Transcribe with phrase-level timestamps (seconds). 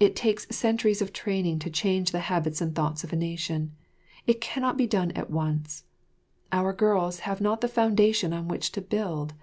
[0.00, 3.70] It takes centuries of training to change the habits and thoughts of a nation.
[4.26, 5.84] It cannot be done at once;
[6.50, 9.34] our girls have not the foundation on which to build.